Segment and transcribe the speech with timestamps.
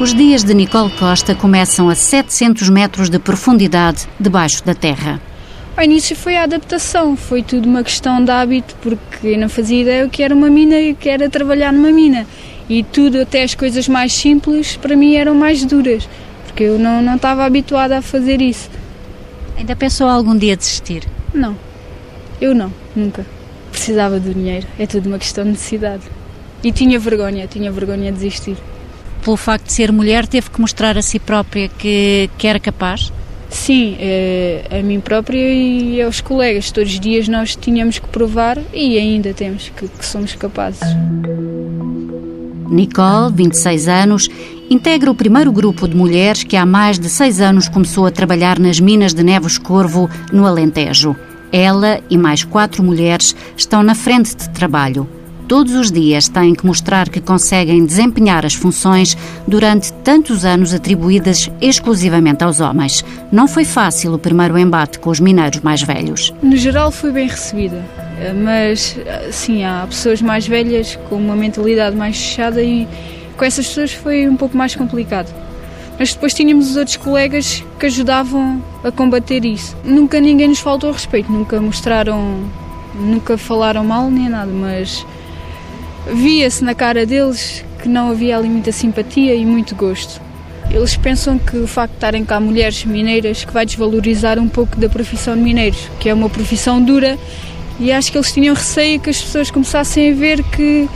[0.00, 5.20] Os dias de Nicole Costa começam a 700 metros de profundidade debaixo da terra.
[5.76, 9.82] Ao início foi a adaptação, foi tudo uma questão de hábito, porque eu não fazia
[9.82, 12.28] ideia o que era uma mina e o que era trabalhar numa mina.
[12.68, 16.08] E tudo, até as coisas mais simples, para mim eram mais duras,
[16.46, 18.70] porque eu não, não estava habituada a fazer isso.
[19.56, 21.02] Ainda pensou algum dia desistir?
[21.34, 21.58] Não,
[22.40, 23.26] eu não, nunca.
[23.72, 26.04] Precisava do dinheiro, é tudo uma questão de necessidade.
[26.62, 28.56] E tinha vergonha, tinha vergonha de desistir
[29.28, 33.12] pelo facto de ser mulher, teve que mostrar a si própria que, que era capaz?
[33.50, 36.72] Sim, é, a mim própria e aos colegas.
[36.72, 40.80] Todos os dias nós tínhamos que provar e ainda temos que, que somos capazes.
[42.70, 44.30] Nicole, 26 anos,
[44.70, 48.58] integra o primeiro grupo de mulheres que há mais de seis anos começou a trabalhar
[48.58, 51.14] nas minas de Neves Corvo, no Alentejo.
[51.52, 55.17] Ela e mais quatro mulheres estão na frente de trabalho
[55.48, 59.16] todos os dias têm que mostrar que conseguem desempenhar as funções
[59.46, 63.02] durante tantos anos atribuídas exclusivamente aos homens.
[63.32, 66.34] Não foi fácil o primeiro embate com os mineiros mais velhos.
[66.42, 67.82] No geral, fui bem recebida,
[68.44, 68.94] mas
[69.32, 72.86] sim, há pessoas mais velhas com uma mentalidade mais fechada e
[73.38, 75.34] com essas pessoas foi um pouco mais complicado.
[75.98, 79.74] Mas depois tínhamos os outros colegas que ajudavam a combater isso.
[79.82, 82.44] Nunca ninguém nos faltou respeito, nunca mostraram,
[82.94, 85.06] nunca falaram mal nem nada, mas
[86.12, 90.20] Via-se na cara deles que não havia ali muita simpatia e muito gosto.
[90.70, 94.76] Eles pensam que o facto de estarem cá mulheres mineiras que vai desvalorizar um pouco
[94.76, 97.18] da profissão de mineiros, que é uma profissão dura,
[97.80, 100.88] e acho que eles tinham receio que as pessoas começassem a ver que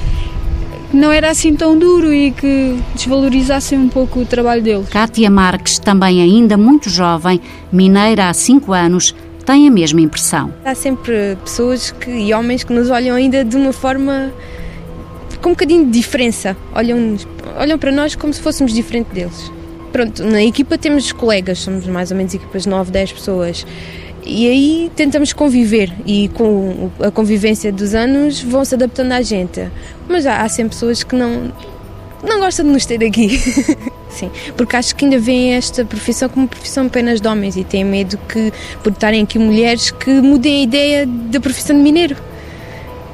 [0.92, 4.88] não era assim tão duro e que desvalorizassem um pouco o trabalho deles.
[4.90, 7.40] Kátia Marques, também ainda muito jovem,
[7.72, 9.14] mineira há 5 anos,
[9.46, 10.52] tem a mesma impressão.
[10.64, 14.30] Há sempre pessoas que, e homens que nos olham ainda de uma forma
[15.42, 16.56] com um bocadinho de diferença.
[16.72, 17.16] Olham,
[17.58, 19.50] olham para nós como se fôssemos diferente deles.
[19.92, 23.66] Pronto, na equipa temos colegas, somos mais ou menos equipas de 9, 10 pessoas.
[24.24, 29.68] E aí tentamos conviver e com a convivência dos anos vão se adaptando à gente.
[30.08, 31.52] Mas há, há sempre pessoas que não,
[32.22, 33.36] não gostam de nos ter aqui.
[34.08, 37.84] Sim, porque acho que ainda veem esta profissão como profissão apenas de homens e têm
[37.84, 38.52] medo que,
[38.82, 42.16] por estarem aqui mulheres, que mudem a ideia da profissão de mineiro.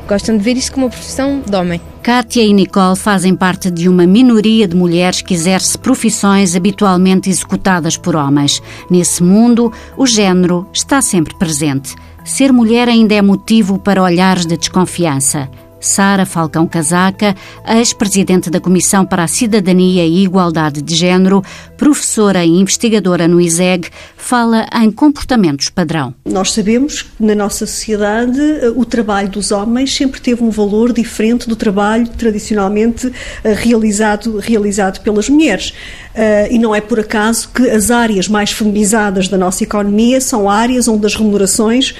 [0.07, 1.81] Gostam de ver isto como uma profissão de homem.
[2.09, 7.99] Kátia e Nicole fazem parte de uma minoria de mulheres que exerce profissões habitualmente executadas
[7.99, 8.63] por homens.
[8.91, 11.95] Nesse mundo, o género está sempre presente.
[12.25, 15.51] Ser mulher ainda é motivo para olhares de desconfiança.
[15.81, 17.35] Sara Falcão Casaca,
[17.67, 21.43] ex-presidente da Comissão para a Cidadania e Igualdade de Género,
[21.77, 26.15] professora e investigadora no ISEG, fala em comportamentos padrão.
[26.25, 28.41] Nós sabemos que na nossa sociedade
[28.75, 33.11] o trabalho dos homens sempre teve um valor diferente do trabalho tradicionalmente
[33.45, 35.73] eh, realizado, realizado pelas mulheres.
[36.15, 40.51] Uh, e não é por acaso que as áreas mais feminizadas da nossa economia são
[40.51, 41.95] áreas onde as remunerações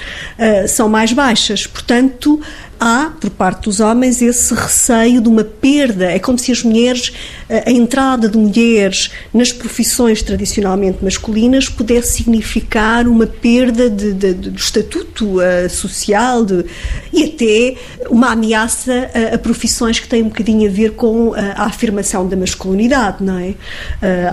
[0.67, 1.65] são mais baixas.
[1.65, 2.41] Portanto,
[2.79, 6.05] há, por parte dos homens, esse receio de uma perda.
[6.05, 7.11] É como se as mulheres,
[7.49, 14.49] a entrada de mulheres nas profissões tradicionalmente masculinas pudesse significar uma perda de, de, de,
[14.49, 16.45] do estatuto uh, social
[17.11, 17.75] e até
[18.09, 22.27] uma ameaça a, a, profissões que têm um bocadinho a ver com a, a afirmação
[22.27, 23.49] da masculinidade, não é?
[23.49, 23.55] Uh,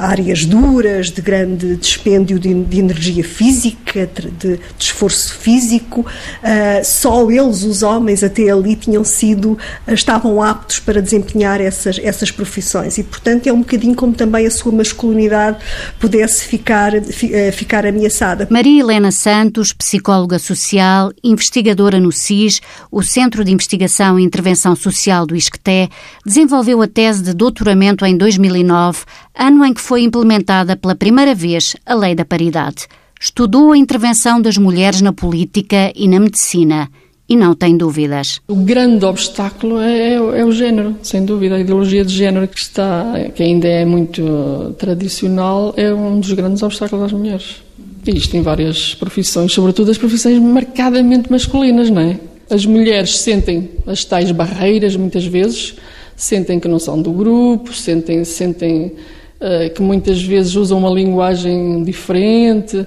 [0.00, 4.08] áreas duras, de grande dispêndio de energia física,
[4.38, 9.56] de, esforço físico, uh, só eles, os homens, até ali tinham sido,
[9.88, 14.50] estavam aptos para desempenhar essas, essas profissões e, portanto, é um bocadinho como também a
[14.50, 15.58] sua masculinidade
[15.98, 18.46] pudesse ficar, eh, ficar ameaçada.
[18.50, 22.60] Maria Helena Santos, psicóloga social, investigadora no CIS,
[22.90, 25.88] o Centro de Investigação e Intervenção Social do ISCTE,
[26.24, 29.04] desenvolveu a tese de doutoramento em 2009,
[29.34, 32.86] ano em que foi implementada pela primeira vez a Lei da Paridade.
[33.18, 36.90] Estudou a intervenção das mulheres na política e na medicina
[37.28, 38.40] e não tem dúvidas.
[38.48, 41.56] O grande obstáculo é, é, o género, sem dúvida.
[41.56, 46.62] A ideologia de género que está, que ainda é muito tradicional, é um dos grandes
[46.62, 47.62] obstáculos às mulheres.
[48.06, 52.18] Isto em várias profissões, sobretudo as profissões marcadamente masculinas, não é?
[52.48, 55.74] As mulheres sentem as tais barreiras, muitas vezes,
[56.14, 58.92] sentem que não são do grupo, sentem, sentem
[59.40, 62.86] uh, que muitas vezes usam uma linguagem diferente,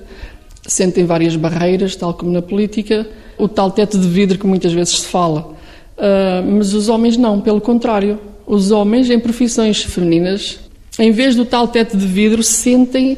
[0.70, 3.08] sentem várias barreiras, tal como na política
[3.38, 5.54] o tal teto de vidro que muitas vezes se fala.
[5.98, 8.20] Uh, mas os homens não, pelo contrário.
[8.46, 10.60] Os homens em profissões femininas,
[10.98, 13.18] em vez do tal teto de vidro, sentem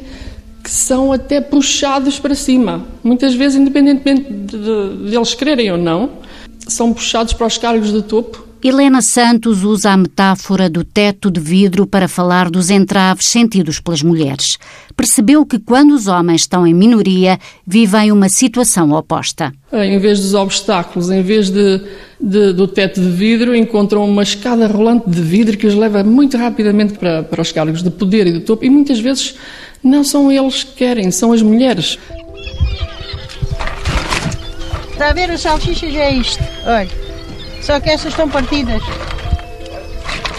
[0.62, 2.86] que são até puxados para cima.
[3.02, 6.10] Muitas vezes, independentemente de, de, de eles quererem ou não,
[6.68, 11.40] são puxados para os cargos de topo Helena Santos usa a metáfora do teto de
[11.40, 14.56] vidro para falar dos entraves sentidos pelas mulheres.
[14.96, 19.52] Percebeu que quando os homens estão em minoria, vivem uma situação oposta.
[19.72, 21.80] Em vez dos obstáculos, em vez de,
[22.20, 26.36] de, do teto de vidro, encontram uma escada rolante de vidro que os leva muito
[26.36, 29.34] rapidamente para, para os cargos de poder e de topo, e muitas vezes
[29.82, 31.98] não são eles que querem, são as mulheres.
[34.92, 35.92] Está a ver as salsichas?
[35.94, 36.44] É isto.
[36.64, 37.11] Olha.
[37.62, 38.82] Só que essas estão partidas.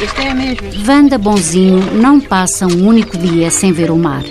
[0.01, 0.69] Isto é mesmo.
[0.83, 4.23] Vanda Bonzinho não passa um único dia sem ver o mar.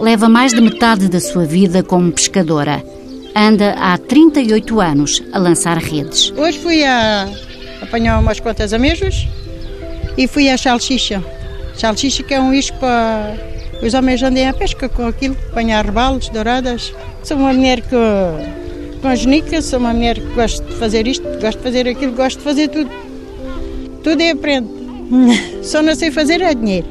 [0.00, 2.82] Leva mais de metade da sua vida como pescadora.
[3.36, 6.32] Anda há 38 anos a lançar redes.
[6.36, 7.28] Hoje fui a
[7.82, 9.28] apanhar umas quantas amêijoas
[10.16, 11.22] e fui a salsicha.
[11.76, 13.36] Salsicha que é um isco para
[13.82, 16.92] os homens andem a pesca com aquilo, apanhar rebalos, douradas.
[17.22, 17.94] Sou uma mulher que
[18.98, 22.12] com as nicas, sou uma mulher que gosta de fazer isto, gosto de fazer aquilo,
[22.12, 22.90] gosto de fazer tudo.
[24.02, 24.68] Tudo é aprendo.
[25.62, 26.86] Só não sei fazer é dinheiro.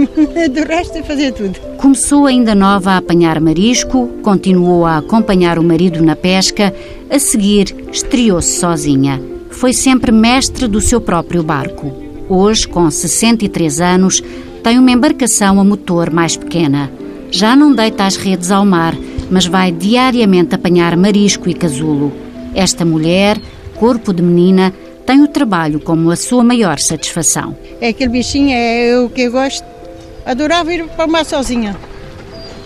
[0.00, 1.58] Do resto é fazer tudo.
[1.76, 6.74] Começou ainda nova a apanhar marisco, continuou a acompanhar o marido na pesca,
[7.10, 9.20] a seguir estreou-se sozinha.
[9.50, 11.92] Foi sempre mestre do seu próprio barco.
[12.28, 14.22] Hoje, com 63 anos,
[14.62, 16.90] tem uma embarcação a motor mais pequena.
[17.30, 18.94] Já não deita as redes ao mar,
[19.30, 22.12] mas vai diariamente apanhar marisco e casulo.
[22.54, 23.38] Esta mulher,
[23.76, 24.74] corpo de menina,
[25.06, 27.56] tem o trabalho como a sua maior satisfação.
[27.80, 29.64] É aquele bichinho, é o que eu gosto.
[30.26, 31.76] Adorava ir para o mar sozinha.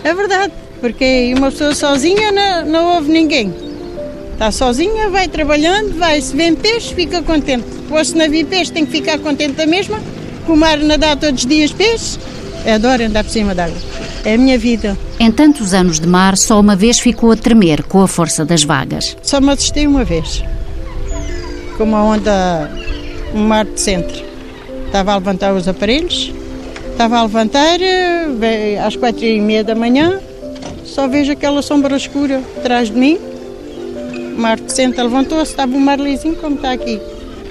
[0.03, 3.53] É verdade, porque uma pessoa sozinha não, não ouve ninguém.
[4.33, 7.65] Está sozinha, vai trabalhando, vai se vê peixe, fica contente.
[7.89, 9.99] Ou se não vir peixe, tem que ficar contente da mesma.
[10.45, 12.19] Com o mar nadar todos os dias peixe.
[12.65, 13.77] Eu adoro andar por cima d'água.
[14.25, 14.97] É a minha vida.
[15.19, 18.63] Em tantos anos de mar, só uma vez ficou a tremer com a força das
[18.63, 19.15] vagas.
[19.21, 20.43] Só me assustei uma vez.
[21.77, 22.71] Com uma onda,
[23.33, 24.25] um mar de centro.
[24.87, 26.33] Estava a levantar os aparelhos,
[26.91, 27.77] estava a levantar
[28.85, 30.19] às quatro e meia da manhã,
[30.85, 33.19] só vejo aquela sombra escura atrás de mim.
[34.35, 36.99] O mar de centro levantou-se, estava um mar lisinho como está aqui.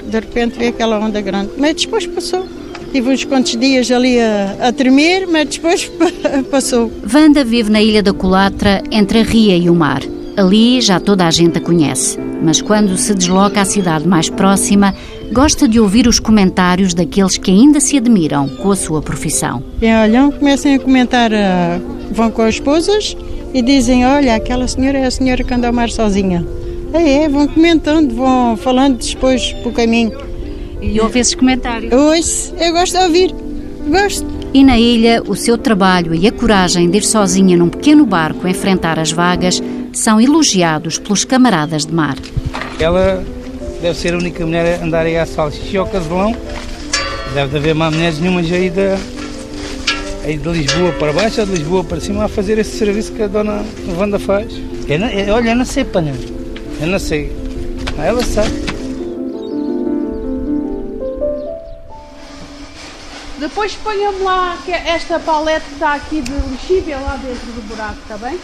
[0.04, 2.48] De repente veio aquela onda grande, mas depois passou.
[2.94, 5.90] Tive uns quantos dias ali a, a tremer, mas depois
[6.48, 6.92] passou.
[7.02, 10.00] Vanda vive na Ilha da Colatra, entre a ria e o mar.
[10.36, 14.94] Ali já toda a gente a conhece, mas quando se desloca à cidade mais próxima,
[15.32, 19.60] gosta de ouvir os comentários daqueles que ainda se admiram com a sua profissão.
[19.80, 23.16] Quem olham, começam a comentar, uh, vão com as esposas
[23.52, 26.46] e dizem: Olha, aquela senhora é a senhora que anda ao mar sozinha.
[26.92, 30.12] É, é, vão comentando, vão falando depois para o caminho.
[30.92, 31.92] E ouve esses comentários?
[31.92, 33.34] Ouço, eu gosto de ouvir,
[33.88, 34.26] gosto.
[34.52, 38.46] E na ilha, o seu trabalho e a coragem de ir sozinha num pequeno barco
[38.46, 39.60] enfrentar as vagas
[39.92, 42.16] são elogiados pelos camaradas de mar.
[42.78, 43.24] Ela
[43.82, 46.36] deve ser a única mulher a andar aí à salsicha ao caselão.
[47.34, 48.94] Deve haver mais mulheres nenhumas aí de,
[50.24, 53.22] aí de Lisboa para baixo ou de Lisboa para cima a fazer esse serviço que
[53.22, 53.64] a dona
[53.98, 54.52] Wanda faz.
[54.88, 56.14] Eu não, eu, olha, eu não sei, panha.
[56.80, 57.32] Eu não sei.
[57.98, 58.73] Ela sabe.
[63.44, 64.56] Depois ponha-me lá
[64.86, 68.40] esta palete que está aqui de lexívia lá dentro do buraco, está bem?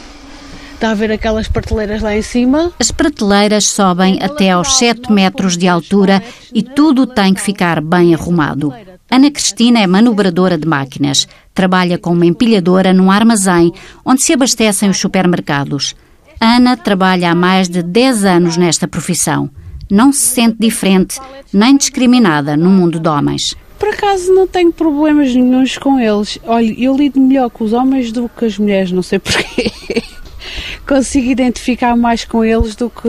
[0.74, 2.70] Está a ver aquelas prateleiras lá em cima?
[2.78, 8.14] As prateleiras sobem até aos 7 metros de altura e tudo tem que ficar bem
[8.14, 8.74] arrumado.
[9.10, 11.26] Ana Cristina é manobradora de máquinas.
[11.54, 13.72] Trabalha como empilhadora num armazém
[14.04, 15.96] onde se abastecem os supermercados.
[16.38, 19.48] Ana trabalha há mais de 10 anos nesta profissão.
[19.90, 21.18] Não se sente diferente
[21.50, 23.56] nem discriminada no mundo de homens.
[23.80, 26.38] Por acaso não tenho problemas nenhums com eles.
[26.44, 29.72] Olha, eu lido melhor com os homens do que as mulheres, não sei porquê.
[30.86, 33.08] Consigo identificar mais com eles do que.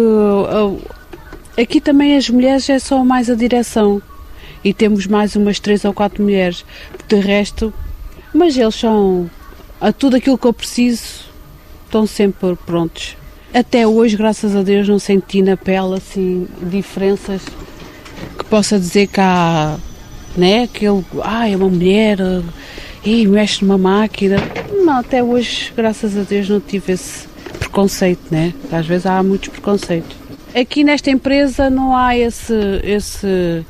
[1.62, 4.02] Aqui também as mulheres é só mais a direção.
[4.64, 6.64] E temos mais umas três ou quatro mulheres.
[7.06, 7.74] De resto,
[8.34, 9.30] mas eles são.
[9.82, 11.26] A tudo aquilo que eu preciso,
[11.86, 13.18] estão sempre prontos.
[13.54, 17.42] Até hoje, graças a Deus, não senti na pele assim diferenças
[18.38, 19.78] que possa dizer que há
[20.36, 20.64] né?
[20.64, 22.18] Aquele, ah, é uma mulher,
[23.04, 24.38] e mexe numa máquina.
[24.84, 27.28] Não, até hoje, graças a Deus, não tive esse
[27.60, 28.54] preconceito, né?
[28.72, 30.16] Às vezes há muitos preconceitos.
[30.54, 33.66] Aqui nesta empresa não há esse, esse,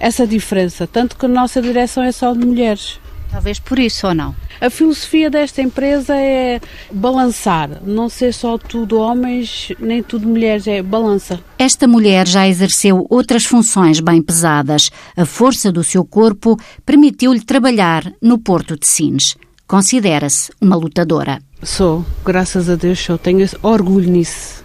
[0.00, 2.98] essa diferença, tanto que a nossa direção é só de mulheres.
[3.30, 4.34] Talvez por isso ou não?
[4.60, 10.82] A filosofia desta empresa é balançar, não ser só tudo homens nem tudo mulheres, é
[10.82, 11.38] balança.
[11.58, 14.90] Esta mulher já exerceu outras funções bem pesadas.
[15.16, 19.36] A força do seu corpo permitiu-lhe trabalhar no Porto de Sines.
[19.66, 21.40] Considera-se uma lutadora.
[21.62, 24.64] Sou, graças a Deus sou, tenho orgulho nisso.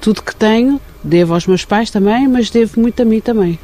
[0.00, 3.58] Tudo que tenho, devo aos meus pais também, mas devo muito a mim também.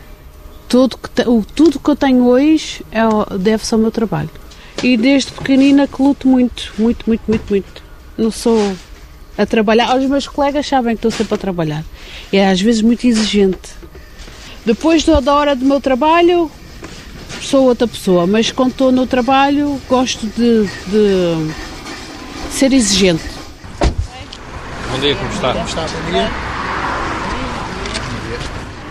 [0.68, 3.02] tudo que, o, tudo que eu tenho hoje é,
[3.38, 4.30] deve-se ao meu trabalho.
[4.82, 7.82] E desde pequenina que luto muito, muito, muito, muito, muito.
[8.16, 8.74] Não sou
[9.36, 9.94] a trabalhar.
[9.96, 11.84] Os meus colegas sabem que estou sempre a trabalhar.
[12.32, 13.80] E é às vezes muito exigente.
[14.64, 16.50] Depois da hora do meu trabalho,
[17.42, 21.52] sou outra pessoa, mas quando estou no trabalho, gosto de, de
[22.50, 23.24] ser exigente.
[24.90, 25.52] Bom dia, como está?
[25.52, 25.82] Como está?
[25.82, 26.30] Bom dia.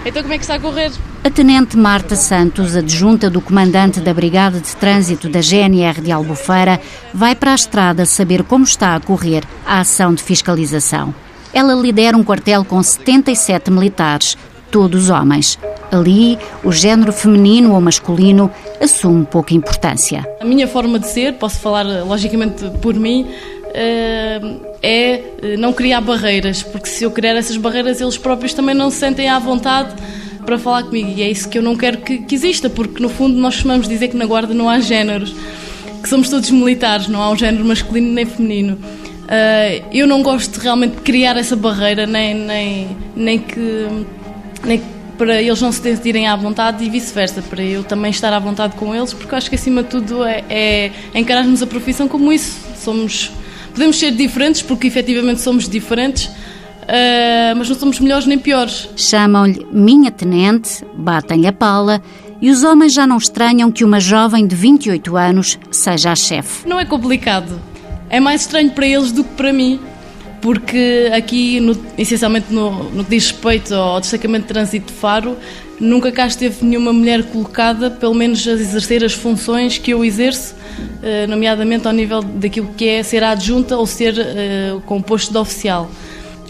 [0.05, 0.91] Então como é que está a correr?
[1.21, 6.79] A Tenente Marta Santos, adjunta do comandante da Brigada de Trânsito da GNR de Albufeira,
[7.13, 11.13] vai para a estrada saber como está a correr a ação de fiscalização.
[11.53, 14.37] Ela lidera um quartel com 77 militares,
[14.71, 15.59] todos homens.
[15.91, 18.49] Ali, o género feminino ou masculino
[18.79, 20.25] assume pouca importância.
[20.39, 23.27] A minha forma de ser, posso falar logicamente por mim,
[23.73, 24.39] eh,
[24.81, 28.97] é não criar barreiras, porque se eu criar essas barreiras, eles próprios também não se
[28.97, 29.93] sentem à vontade
[30.49, 31.11] para falar comigo.
[31.15, 33.87] E é isso que eu não quero que, que exista, porque no fundo nós costumamos
[33.87, 35.35] dizer que na Guarda não há géneros,
[36.01, 38.73] que somos todos militares, não há um género masculino nem feminino.
[38.73, 43.87] Uh, eu não gosto realmente de criar essa barreira, nem, nem, nem que.
[44.65, 44.81] Nem
[45.19, 48.75] para eles não se sentirem à vontade e vice-versa, para eu também estar à vontade
[48.75, 52.31] com eles, porque eu acho que acima de tudo é, é encararmos a profissão como
[52.31, 52.57] isso.
[52.77, 53.29] Somos,
[53.71, 56.31] podemos ser diferentes, porque efetivamente somos diferentes,
[56.89, 58.89] uh, mas não somos melhores nem piores.
[58.95, 62.01] Chamam-lhe Minha Tenente, batem-lhe a pala
[62.41, 66.67] e os homens já não estranham que uma jovem de 28 anos seja a chefe.
[66.67, 67.59] Não é complicado.
[68.09, 69.79] É mais estranho para eles do que para mim,
[70.41, 75.37] porque aqui, no, essencialmente no, no que diz respeito ao destacamento de trânsito de Faro,
[75.79, 80.55] nunca cá esteve nenhuma mulher colocada, pelo menos a exercer as funções que eu exerço,
[80.55, 85.37] uh, nomeadamente ao nível daquilo que é ser adjunta ou ser uh, com posto de
[85.37, 85.89] oficial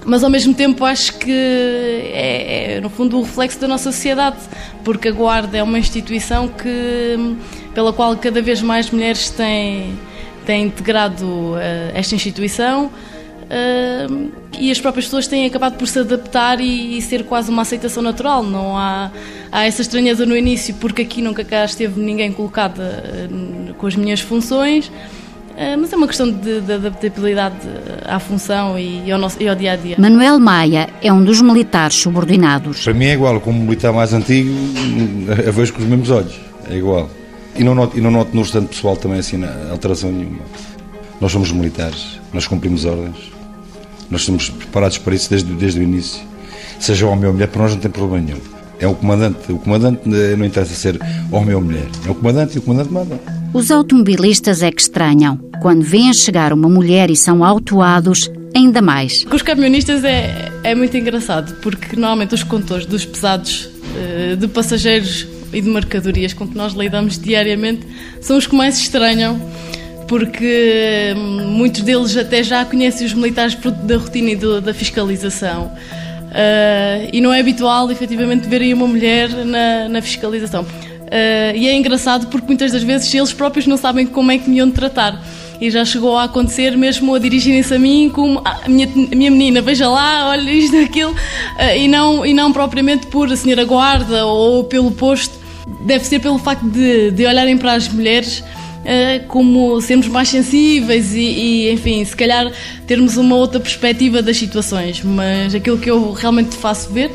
[0.06, 4.38] mas ao mesmo tempo acho que é, é, no fundo o reflexo da nossa sociedade,
[4.84, 7.36] porque a Guarda é uma instituição que,
[7.74, 9.98] pela qual cada vez mais mulheres têm,
[10.46, 11.58] têm integrado uh,
[11.94, 17.24] esta instituição uh, e as próprias pessoas têm acabado por se adaptar e, e, ser
[17.26, 18.44] quase uma aceitação natural.
[18.44, 19.12] Não há,
[19.52, 23.96] há essa estranheza no início, porque aqui nunca cá esteve ninguém colocada uh, com as
[23.96, 24.92] minhas funções.
[25.60, 27.58] Eh, mas é uma questão de, de adaptabilidade
[28.06, 29.98] à função e ao, nosso, e ao dia a dia.
[30.00, 32.86] Manuel Maia é um dos militares subordinados.
[32.86, 34.50] Para mim é igual, como militar mais antigo,
[35.46, 36.40] a vejo com os mesmos olhos,
[36.70, 37.10] é igual.
[37.58, 39.38] E não noto, e não noto no restante pessoal também assim
[39.70, 40.40] alteração nenhuma.
[41.20, 43.18] Nós somos militares, nós cumprimos ordens,
[44.10, 46.22] nós estamos preparados para isso desde, desde o início.
[46.80, 48.40] Seja homem ou mulher, para nós não tem problema nenhum.
[48.80, 50.98] É o comandante, o comandante eh, não interessa ser
[51.30, 53.39] homem ou mulher, é o comandante e o comandante manda.
[53.52, 55.38] Os automobilistas é que estranham.
[55.60, 59.24] Quando veem chegar uma mulher e são autuados, ainda mais.
[59.26, 64.48] Com os camionistas é, é muito engraçado, porque normalmente os condutores dos pesados eh, de
[64.48, 67.88] passageiros e de mercadorias com que nós lidamos diariamente
[68.22, 69.42] são os que mais estranham,
[70.08, 75.72] porque hum, muitos deles até já conhecem os militares da rotina e da fiscalização.
[76.30, 80.64] Uh, e não é habitual, efetivamente, verem uma mulher na, na fiscalização.
[81.10, 84.48] Uh, e é engraçado porque muitas das vezes eles próprios não sabem como é que
[84.50, 85.20] me iam tratar.
[85.60, 89.16] E já chegou a acontecer mesmo a dirigirem-se a mim como ah, a, minha, a
[89.16, 93.36] minha menina, veja lá, olha isto, aquilo, uh, e, não, e não propriamente por a
[93.36, 95.38] senhora guarda ou pelo posto.
[95.82, 101.14] Deve ser pelo facto de, de olharem para as mulheres uh, como sermos mais sensíveis
[101.16, 102.52] e, e, enfim, se calhar
[102.86, 105.02] termos uma outra perspectiva das situações.
[105.04, 107.12] Mas aquilo que eu realmente faço ver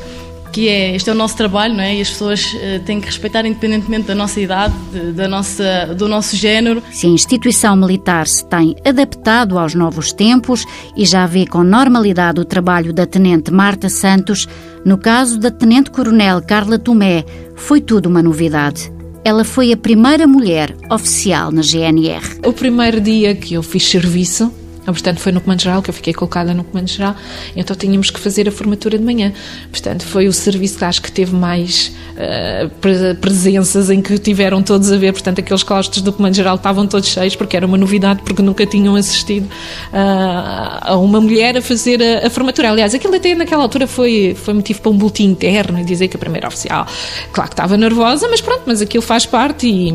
[0.54, 1.96] que é este é o nosso trabalho, não é?
[1.96, 6.06] E as pessoas uh, têm que respeitar independentemente da nossa idade, de, da nossa, do
[6.06, 6.80] nosso género.
[6.92, 10.64] Se a instituição militar se tem adaptado aos novos tempos
[10.96, 14.46] e já vê com normalidade o trabalho da Tenente Marta Santos,
[14.84, 17.25] no caso da Tenente Coronel Carla Tomé,
[17.56, 18.92] foi tudo uma novidade.
[19.25, 22.38] Ela foi a primeira mulher oficial na GNR.
[22.46, 24.52] O primeiro dia que eu fiz serviço,
[24.85, 27.17] Portanto, foi no Comando Geral que eu fiquei colocada no Comando Geral,
[27.57, 29.33] então tínhamos que fazer a formatura de manhã.
[29.71, 34.91] Portanto, foi o serviço que acho que teve mais uh, presenças em que tiveram todos
[34.93, 35.12] a ver.
[35.12, 38.67] Portanto, aqueles claustros do Comando Geral estavam todos cheios, porque era uma novidade, porque nunca
[38.67, 42.71] tinham assistido uh, a uma mulher a fazer a, a, formatura.
[42.71, 46.17] Aliás, aquilo até naquela altura foi, foi motivo para um boletim interno e dizer que
[46.17, 46.87] a primeira oficial,
[47.33, 49.91] claro que estava nervosa, mas pronto, mas aquilo faz parte e,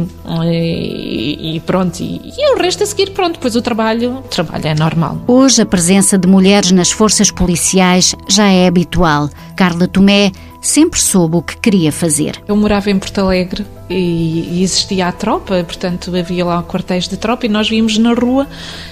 [0.46, 2.00] e, e pronto.
[2.00, 5.22] E, e, o resto a seguir, pronto, depois o trabalho, trabalho é normal.
[5.28, 9.30] Hoje, a presença de mulheres nas forças policiais já é habitual.
[9.56, 10.32] Carla Tomé
[10.62, 12.42] sempre soube o que queria fazer.
[12.48, 17.46] Eu morava em Porto Alegre e, existia a tropa, portanto havia lá quartéis de tropa
[17.46, 18.48] e nós víamos na rua,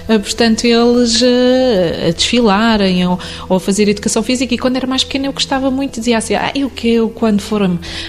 [0.08, 4.88] eh, portanto eles eh, a desfilarem ou, ou a fazer educação física e quando era
[4.88, 7.62] mais pequena eu gostava muito, dizia assim, ah, eu que eu quando for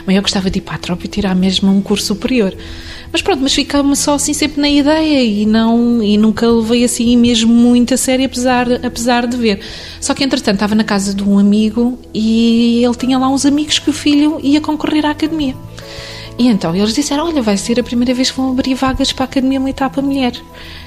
[0.06, 2.54] maior gostava de ir para a tropa e tirar mesmo um curso superior.
[3.12, 7.16] Mas pronto, mas ficava-me só assim sempre na ideia e não e nunca levei assim
[7.16, 9.60] mesmo muito a sério, apesar, apesar de ver.
[10.00, 13.78] Só que entretanto estava na casa de um amigo e ele tinha lá uns amigos
[13.78, 15.54] que o filho ia concorrer à academia.
[16.38, 19.24] E então eles disseram: Olha, vai ser a primeira vez que vão abrir vagas para
[19.24, 20.32] a Academia Militar para Mulher.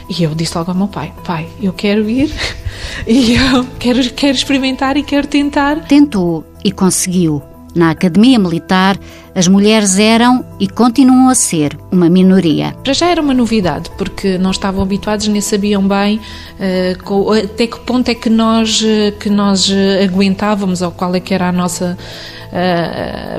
[0.10, 2.32] E eu disse logo ao meu pai: Pai, eu quero ir
[3.06, 5.86] e eu quero, quero experimentar e quero tentar.
[5.88, 7.42] Tentou e conseguiu.
[7.76, 8.98] Na Academia Militar,
[9.34, 12.76] as mulheres eram e continuam a ser uma minoria.
[12.84, 16.20] Já já era uma novidade, porque não estavam habituados nem sabiam bem
[16.60, 21.20] uh, até que ponto é que nós, eh, que nós eh, aguentávamos ou qual é
[21.20, 21.98] que era a nossa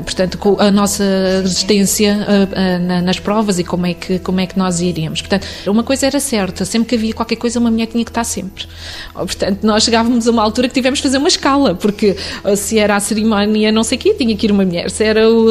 [0.03, 1.03] portanto, a nossa
[1.41, 5.21] resistência uh, nas provas e como é, que, como é que nós iríamos.
[5.21, 8.23] Portanto, uma coisa era certa, sempre que havia qualquer coisa, uma mulher tinha que estar
[8.23, 8.65] sempre.
[9.13, 12.15] Portanto, nós chegávamos a uma altura que tivemos que fazer uma escala, porque
[12.55, 15.29] se era a cerimónia não sei o quê, tinha que ir uma mulher, se era
[15.29, 15.47] o,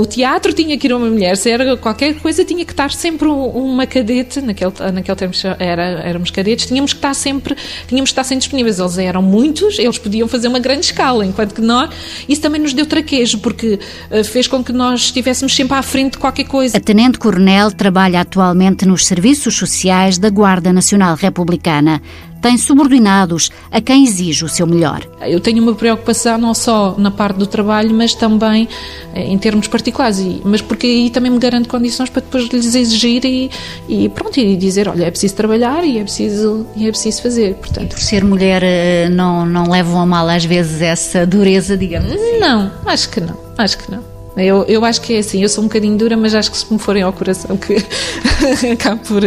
[0.00, 3.28] o teatro, tinha que ir uma mulher, se era qualquer coisa, tinha que estar sempre
[3.28, 7.56] uma cadete, naquele, naquele tempo era, éramos cadetes, tínhamos que estar sempre,
[7.86, 8.78] tínhamos que estar sempre disponíveis.
[8.78, 11.90] Eles eram muitos, eles podiam fazer uma grande escala, enquanto que nós
[12.32, 13.78] isso também nos deu traquejo, porque
[14.10, 16.76] uh, fez com que nós estivéssemos sempre à frente de qualquer coisa.
[16.76, 22.00] A Tenente Coronel trabalha atualmente nos serviços sociais da Guarda Nacional Republicana
[22.42, 25.06] tem subordinados a quem exige o seu melhor.
[25.20, 28.68] Eu tenho uma preocupação não só na parte do trabalho, mas também
[29.14, 33.24] eh, em termos particulares, mas porque aí também me garanto condições para depois lhes exigir
[33.24, 33.50] e,
[33.88, 37.54] e pronto, e dizer, olha, é preciso trabalhar e é preciso, e é preciso fazer.
[37.54, 42.10] Portanto, Por ser mulher, eh, não, não levam a mal às vezes essa dureza, digamos
[42.10, 42.38] assim?
[42.40, 44.11] Não, acho que não, acho que não.
[44.36, 46.72] Eu, eu acho que é assim, eu sou um bocadinho dura, mas acho que se
[46.72, 47.76] me forem ao coração que
[48.72, 49.22] acabo por,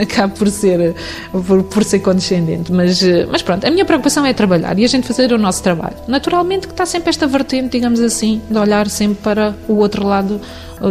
[0.00, 0.94] acabo por ser
[1.32, 2.72] por, por, ser condescendente.
[2.72, 5.96] Mas, mas pronto, a minha preocupação é trabalhar e a gente fazer o nosso trabalho.
[6.06, 10.40] Naturalmente que está sempre esta vertente, digamos assim, de olhar sempre para o outro lado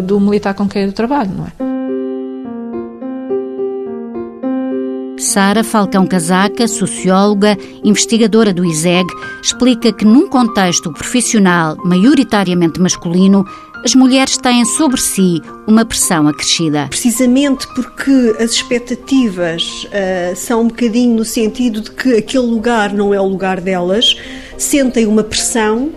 [0.04, 1.77] do militar com quem eu trabalho, não é?
[5.28, 9.06] Sara Falcão Casaca, socióloga, investigadora do ISEG,
[9.44, 13.46] explica que num contexto profissional maioritariamente masculino,
[13.84, 16.88] as mulheres têm sobre si uma pressão acrescida.
[16.88, 23.14] Precisamente porque as expectativas uh, são um bocadinho no sentido de que aquele lugar não
[23.14, 24.16] é o lugar delas,
[24.58, 25.92] sentem uma pressão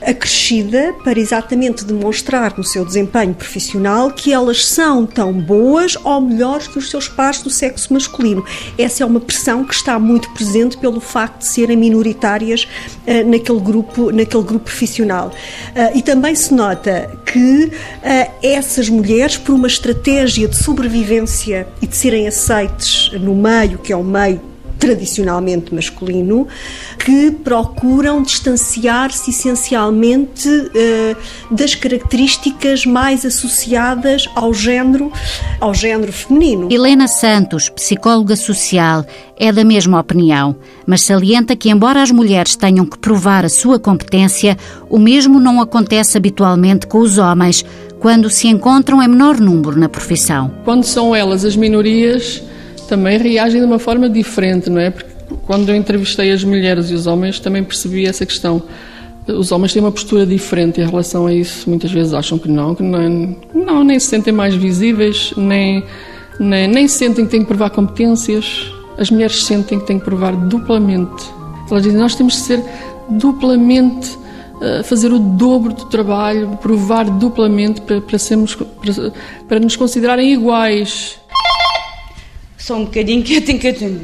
[0.00, 6.66] acrescida para exatamente demonstrar no seu desempenho profissional que elas são tão boas ou melhores
[6.66, 8.44] que os seus pares do sexo masculino.
[8.76, 12.64] Essa é uma pressão que está muito presente pelo facto de serem minoritárias
[13.06, 15.28] uh, naquele, grupo, naquele grupo profissional.
[15.28, 21.86] Uh, e também se nota que uh, essas mulheres, por uma estratégia de sobrevivência e
[21.86, 24.40] de serem aceites no meio, que é o meio
[24.78, 26.46] tradicionalmente masculino,
[26.98, 35.12] que procuram distanciar-se essencialmente uh, das características mais associadas ao género,
[35.60, 36.68] ao género feminino.
[36.70, 39.04] Helena Santos, psicóloga social,
[39.36, 43.78] é da mesma opinião, mas salienta que, embora as mulheres tenham que provar a sua
[43.78, 44.56] competência,
[44.88, 47.64] o mesmo não acontece habitualmente com os homens
[48.00, 50.52] quando se encontram em menor número na profissão.
[50.64, 52.42] Quando são elas as minorias,
[52.88, 54.90] também reagem de uma forma diferente, não é?
[54.90, 55.10] Porque
[55.46, 58.62] quando eu entrevistei as mulheres e os homens, também percebi essa questão.
[59.26, 61.68] Os homens têm uma postura diferente em relação a isso.
[61.68, 65.84] Muitas vezes acham que não, que não, não nem se sentem mais visíveis, nem,
[66.40, 68.72] nem, nem sentem que têm que provar competências.
[68.96, 71.30] As mulheres sentem que têm que provar duplamente.
[71.70, 72.64] Elas dizem, nós temos que ser
[73.10, 74.18] duplamente
[74.62, 79.12] eh, fazer o dobro do trabalho, provar duplamente para, para, sermos, para,
[79.46, 81.18] para nos considerarem iguais
[82.68, 84.02] só um bocadinho que eu tenho que atender.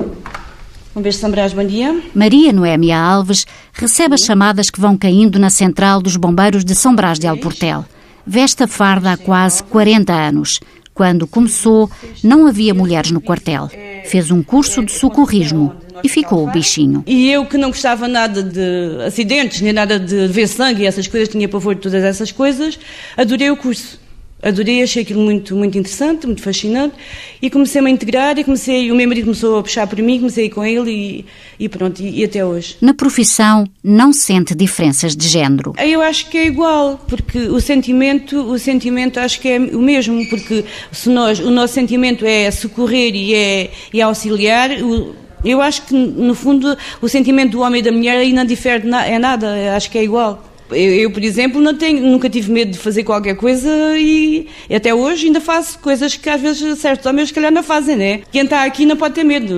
[0.94, 2.00] Vamos ver se Sambrás, bom dia.
[2.14, 6.94] Maria Noémia Alves recebe as chamadas que vão caindo na central dos bombeiros de São
[6.94, 7.84] Brás de Alportel.
[8.26, 10.60] Veste a farda há quase 40 anos.
[10.94, 11.90] Quando começou,
[12.22, 13.68] não havia mulheres no quartel.
[14.06, 17.02] Fez um curso de socorrismo e ficou o bichinho.
[17.06, 21.06] E eu que não gostava nada de acidentes, nem nada de ver sangue e essas
[21.06, 22.78] coisas, tinha pavor de todas essas coisas,
[23.14, 24.03] adorei o curso
[24.44, 26.94] adorei, achei aquilo muito, muito interessante, muito fascinante
[27.40, 30.44] e comecei-me a integrar e comecei, o meu marido começou a puxar por mim, comecei
[30.44, 31.24] a ir com ele e,
[31.64, 32.76] e pronto, e, e, até hoje.
[32.80, 35.72] Na profissão não sente diferenças de género?
[35.78, 40.28] Eu acho que é igual, porque o sentimento, o sentimento acho que é o mesmo,
[40.28, 45.60] porque se nós, o nosso sentimento é socorrer e é, e é auxiliar, o, eu
[45.60, 49.18] acho que, no fundo, o sentimento do homem e da mulher aí não difere é
[49.18, 50.53] nada, acho que é igual.
[50.70, 55.26] Eu, eu, por exemplo, tenho, nunca tive medo de fazer qualquer coisa e até hoje
[55.26, 58.20] ainda faço coisas que às vezes certos homens se calhar não fazem, né?
[58.32, 59.54] Quem está aqui não pode ter medo,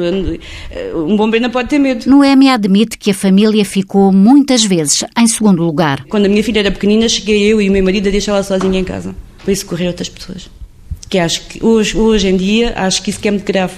[0.94, 2.08] um bombeiro não pode ter medo.
[2.10, 6.04] Noémia admite que a família ficou muitas vezes em segundo lugar.
[6.08, 8.78] Quando a minha filha era pequenina, cheguei eu e o meu marido a deixá-la sozinha
[8.78, 10.50] em casa, para isso correr outras pessoas.
[11.08, 13.74] Que acho que hoje, hoje em dia, acho que isso que é muito grave.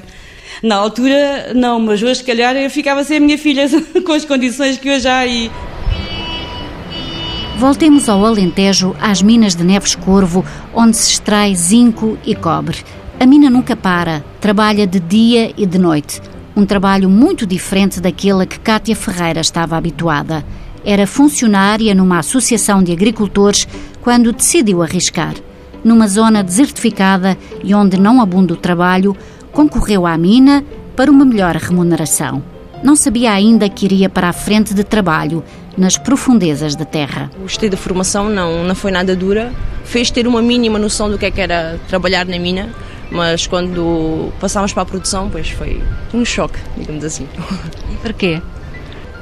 [0.62, 3.66] Na altura, não, mas hoje, se calhar, eu ficava sem a minha filha
[4.04, 5.50] com as condições que hoje há e
[7.58, 12.84] Voltemos ao Alentejo, às minas de Neves Corvo, onde se extrai zinco e cobre.
[13.18, 16.22] A mina nunca para, trabalha de dia e de noite.
[16.54, 20.44] Um trabalho muito diferente daquele a que Cátia Ferreira estava habituada.
[20.84, 23.66] Era funcionária numa associação de agricultores
[24.02, 25.34] quando decidiu arriscar.
[25.82, 29.16] Numa zona desertificada e onde não abunda o trabalho,
[29.50, 32.40] concorreu à mina para uma melhor remuneração.
[32.82, 35.42] Não sabia ainda que iria para a frente de trabalho,
[35.76, 37.30] nas profundezas da terra.
[37.40, 39.52] Gostei da formação, não, não foi nada dura.
[39.84, 42.74] Fez ter uma mínima noção do que é que era trabalhar na mina,
[43.10, 47.26] mas quando passámos para a produção, pois foi um choque, digamos assim.
[47.92, 48.42] E porquê?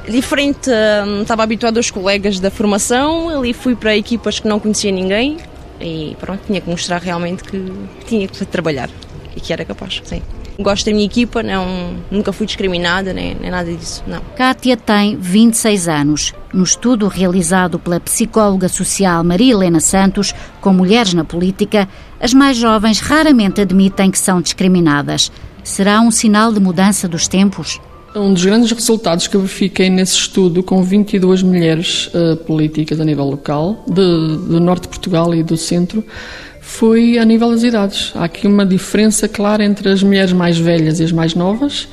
[0.09, 4.91] Diferente, hum, estava habituado aos colegas da formação, ali fui para equipas que não conhecia
[4.91, 5.37] ninguém
[5.81, 7.71] e pronto, tinha que mostrar realmente que
[8.05, 8.89] tinha que trabalhar
[9.35, 10.21] e que era capaz, sim.
[10.59, 14.21] Gosto da minha equipa, não, nunca fui discriminada, nem, nem nada disso, não.
[14.35, 16.33] Kátia tem 26 anos.
[16.51, 21.87] No estudo realizado pela psicóloga social Maria Helena Santos, com mulheres na política,
[22.19, 25.31] as mais jovens raramente admitem que são discriminadas.
[25.63, 27.79] Será um sinal de mudança dos tempos?
[28.15, 33.05] Um dos grandes resultados que eu verifiquei nesse estudo, com 22 mulheres uh, políticas a
[33.05, 36.03] nível local, de, do norte de Portugal e do centro,
[36.67, 38.11] foi a nível das idades.
[38.13, 41.87] Há aqui uma diferença clara entre as mulheres mais velhas e as mais novas,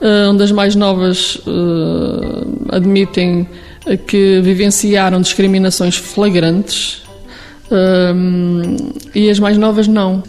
[0.00, 3.48] eh, onde as mais novas uh, admitem
[4.08, 7.00] que vivenciaram discriminações flagrantes
[7.70, 10.22] uh, e as mais novas não.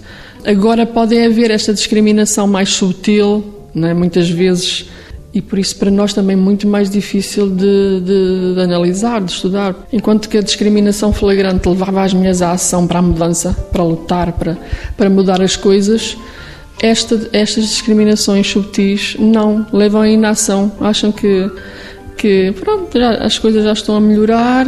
[0.46, 4.86] Agora pode haver esta discriminação mais subtil, né, muitas vezes
[5.34, 9.76] e por isso para nós também muito mais difícil de, de, de, analisar, de estudar.
[9.94, 14.34] Enquanto que a discriminação flagrante levava as mulheres à ação para a mudança, para lutar,
[14.34, 14.58] para,
[14.98, 16.18] para mudar as coisas,
[16.82, 20.72] esta, estas discriminações subtis não, levam à inação.
[20.82, 21.52] Acham que,
[22.18, 24.66] que pronto, já, as coisas já estão a melhorar,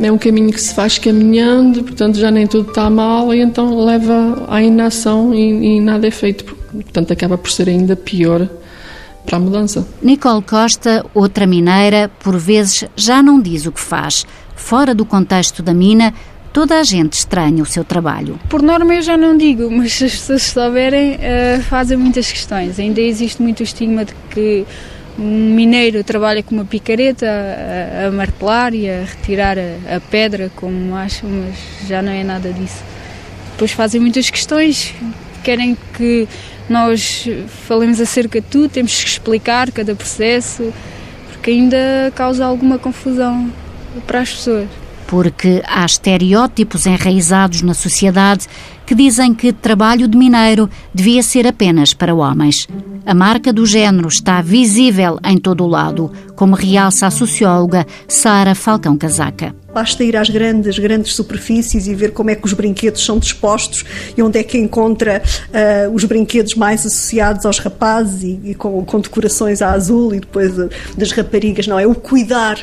[0.00, 3.84] é um caminho que se faz caminhando, portanto já nem tudo está mal, e então
[3.84, 6.56] leva à inação e, e nada é feito.
[6.72, 8.48] Portanto acaba por ser ainda pior
[9.24, 9.86] para a mudança.
[10.02, 14.26] Nicole Costa, outra mineira, por vezes já não diz o que faz.
[14.54, 16.12] Fora do contexto da mina,
[16.52, 18.38] toda a gente estranha o seu trabalho.
[18.48, 22.78] Por norma eu já não digo, mas se as pessoas souberem, uh, fazem muitas questões.
[22.78, 24.66] Ainda existe muito o estigma de que
[25.18, 30.50] um mineiro trabalha com uma picareta a, a martelar e a retirar a, a pedra,
[30.56, 32.82] como acham, mas já não é nada disso.
[33.52, 34.94] Depois fazem muitas questões,
[35.42, 36.26] querem que
[36.72, 37.28] nós
[37.66, 40.72] falamos acerca de tudo, temos que explicar cada processo,
[41.32, 43.50] porque ainda causa alguma confusão
[44.06, 44.68] para as pessoas.
[45.06, 48.46] Porque há estereótipos enraizados na sociedade
[48.90, 52.66] que dizem que trabalho de mineiro devia ser apenas para homens.
[53.06, 58.52] A marca do género está visível em todo o lado, como realça a socióloga Sara
[58.52, 59.54] Falcão Casaca.
[59.72, 63.84] Basta ir às grandes, grandes superfícies e ver como é que os brinquedos são dispostos
[64.16, 68.84] e onde é que encontra uh, os brinquedos mais associados aos rapazes e, e com,
[68.84, 71.68] com, decorações a azul e depois uh, das raparigas.
[71.68, 72.58] Não, é o cuidar.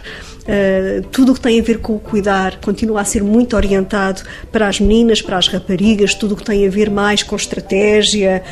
[0.48, 4.22] Uh, tudo o que tem a ver com o cuidar continua a ser muito orientado
[4.52, 8.44] para as meninas, para as raparigas, tudo o que tem a ver mais com estratégia,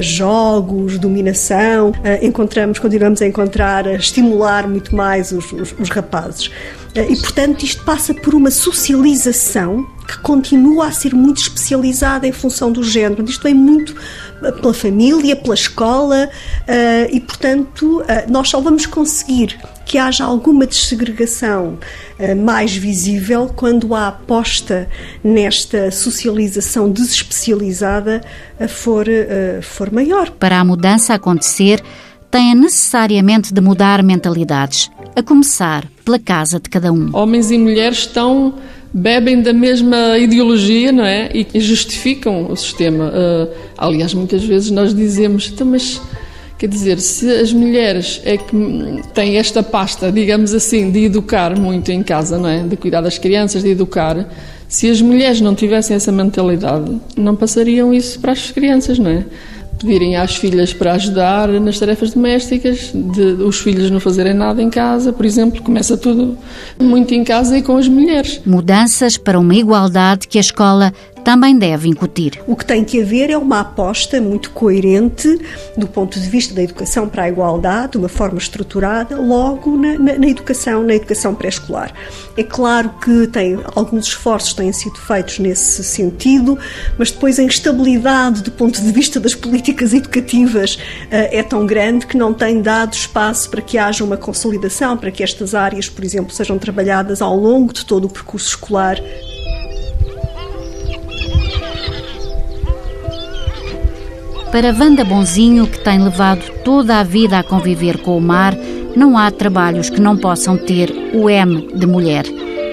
[0.00, 1.92] jogos, dominação.
[2.22, 6.50] encontramos, continuamos a encontrar, a estimular muito mais os, os, os rapazes.
[6.94, 12.72] E, portanto, isto passa por uma socialização que continua a ser muito especializada em função
[12.72, 13.24] do género.
[13.24, 13.94] Isto vem muito
[14.42, 16.28] eh, pela família, pela escola
[16.66, 21.76] eh, e, portanto, eh, nós só vamos conseguir que haja alguma desegregação
[22.44, 24.88] mais visível quando a aposta
[25.24, 28.20] nesta socialização desespecializada
[28.68, 29.06] for,
[29.62, 30.30] for maior.
[30.30, 31.82] Para a mudança acontecer,
[32.30, 37.10] têm necessariamente de mudar mentalidades, a começar pela casa de cada um.
[37.12, 38.54] Homens e mulheres estão
[38.92, 41.30] bebem da mesma ideologia, não é?
[41.32, 43.08] E justificam o sistema.
[43.08, 46.00] Uh, aliás, muitas vezes nós dizemos, então, mas
[46.58, 48.54] quer dizer, se as mulheres é que
[49.14, 52.62] têm esta pasta, digamos assim, de educar muito em casa, não é?
[52.62, 54.28] De cuidar das crianças, de educar.
[54.68, 59.24] Se as mulheres não tivessem essa mentalidade, não passariam isso para as crianças, não é?
[59.80, 64.70] Pedirem às filhas para ajudar nas tarefas domésticas, de os filhos não fazerem nada em
[64.70, 66.36] casa, por exemplo, começa tudo
[66.78, 68.40] muito em casa e com as mulheres.
[68.44, 72.42] Mudanças para uma igualdade que a escola também deve incutir.
[72.46, 75.40] O que tem que haver é uma aposta muito coerente
[75.76, 79.98] do ponto de vista da educação para a igualdade, de uma forma estruturada, logo na,
[79.98, 81.92] na, na educação, na educação pré-escolar.
[82.36, 86.58] É claro que tem, alguns esforços têm sido feitos nesse sentido,
[86.98, 90.78] mas depois a instabilidade do ponto de vista das políticas educativas uh,
[91.10, 95.22] é tão grande que não tem dado espaço para que haja uma consolidação, para que
[95.22, 98.96] estas áreas, por exemplo, sejam trabalhadas ao longo de todo o percurso escolar
[104.52, 108.52] Para Wanda Bonzinho, que tem levado toda a vida a conviver com o mar,
[108.96, 112.24] não há trabalhos que não possam ter o M de mulher.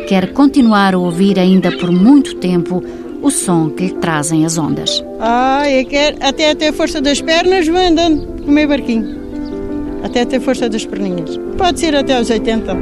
[0.07, 2.83] Quer continuar a ouvir ainda por muito tempo
[3.21, 5.03] o som que lhe trazem as ondas.
[5.19, 9.15] Ah, eu quero até ter força das pernas, vou andando com o meu barquinho.
[10.03, 11.37] Até ter força das perninhas.
[11.59, 12.75] Pode ser até aos 80.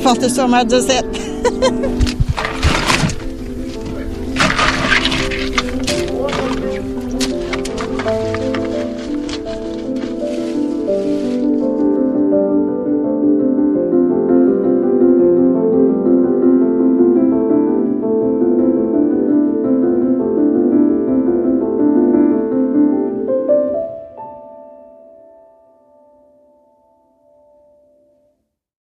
[0.00, 1.08] Falta só mais 17.